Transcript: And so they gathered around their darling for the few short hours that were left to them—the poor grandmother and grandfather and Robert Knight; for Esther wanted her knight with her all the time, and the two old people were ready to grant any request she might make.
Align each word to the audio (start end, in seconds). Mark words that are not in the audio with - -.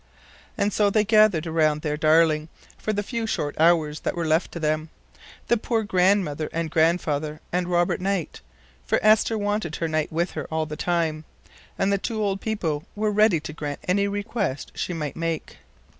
And 0.57 0.73
so 0.73 0.89
they 0.89 1.03
gathered 1.05 1.45
around 1.45 1.83
their 1.83 1.95
darling 1.95 2.49
for 2.75 2.91
the 2.91 3.03
few 3.03 3.27
short 3.27 3.53
hours 3.61 3.99
that 3.99 4.15
were 4.15 4.25
left 4.25 4.51
to 4.53 4.59
them—the 4.59 5.57
poor 5.57 5.83
grandmother 5.83 6.49
and 6.51 6.71
grandfather 6.71 7.39
and 7.51 7.67
Robert 7.67 8.01
Knight; 8.01 8.41
for 8.83 8.97
Esther 9.03 9.37
wanted 9.37 9.75
her 9.75 9.87
knight 9.87 10.11
with 10.11 10.31
her 10.31 10.45
all 10.45 10.65
the 10.65 10.75
time, 10.75 11.23
and 11.77 11.93
the 11.93 11.99
two 11.99 12.19
old 12.19 12.41
people 12.41 12.83
were 12.95 13.11
ready 13.11 13.39
to 13.41 13.53
grant 13.53 13.79
any 13.87 14.07
request 14.07 14.71
she 14.73 14.91
might 14.91 15.15
make. 15.15 15.57